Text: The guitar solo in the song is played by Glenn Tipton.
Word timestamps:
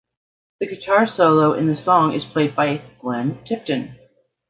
The 0.59 0.65
guitar 0.65 1.05
solo 1.05 1.53
in 1.53 1.67
the 1.67 1.77
song 1.77 2.13
is 2.13 2.25
played 2.25 2.55
by 2.55 2.81
Glenn 3.01 3.43
Tipton. 3.43 3.99